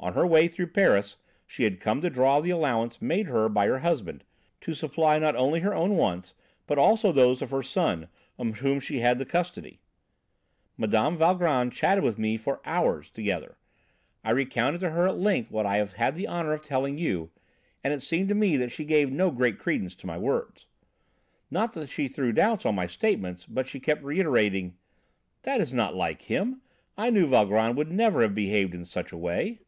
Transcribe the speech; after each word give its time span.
On 0.00 0.12
her 0.12 0.24
way 0.24 0.46
through 0.46 0.68
Paris, 0.68 1.16
she 1.44 1.64
had 1.64 1.80
come 1.80 2.00
to 2.02 2.08
draw 2.08 2.40
the 2.40 2.48
allowance 2.50 3.02
made 3.02 3.26
her 3.26 3.48
by 3.48 3.66
her 3.66 3.80
husband, 3.80 4.22
to 4.60 4.72
supply 4.72 5.18
not 5.18 5.34
only 5.34 5.58
her 5.60 5.74
own 5.74 5.96
wants, 5.96 6.34
but 6.68 6.78
also 6.78 7.10
those 7.10 7.42
of 7.42 7.50
her 7.50 7.64
son, 7.64 8.06
of 8.38 8.60
whom 8.60 8.78
she 8.78 9.00
had 9.00 9.18
the 9.18 9.26
custody. 9.26 9.80
Mme. 10.76 11.16
Valgrand 11.16 11.72
chatted 11.72 12.04
with 12.04 12.16
me 12.16 12.36
for 12.36 12.60
hours 12.64 13.10
together. 13.10 13.58
I 14.22 14.30
recounted 14.30 14.80
to 14.82 14.90
her 14.90 15.08
at 15.08 15.18
length 15.18 15.50
what 15.50 15.66
I 15.66 15.78
have 15.78 15.94
had 15.94 16.14
the 16.14 16.28
honour 16.28 16.52
of 16.54 16.62
telling 16.62 16.96
you, 16.96 17.32
and 17.82 17.92
it 17.92 18.00
seemed 18.00 18.28
to 18.28 18.36
me 18.36 18.56
that 18.56 18.70
she 18.70 18.84
gave 18.84 19.10
no 19.10 19.32
great 19.32 19.58
credence 19.58 19.96
to 19.96 20.06
my 20.06 20.16
words. 20.16 20.66
"Not 21.50 21.72
that 21.72 21.88
she 21.88 22.06
threw 22.06 22.30
doubts 22.32 22.64
on 22.64 22.76
my 22.76 22.86
statements, 22.86 23.46
but 23.46 23.66
she 23.66 23.80
kept 23.80 24.04
reiterating, 24.04 24.76
'That 25.42 25.60
is 25.60 25.74
not 25.74 25.96
like 25.96 26.22
him; 26.22 26.62
I 26.96 27.10
know 27.10 27.26
Valgrand 27.26 27.76
would 27.76 27.90
never 27.90 28.22
have 28.22 28.34
behaved 28.34 28.76
in 28.76 28.84
such 28.84 29.10
a 29.10 29.16
way!' 29.18 29.58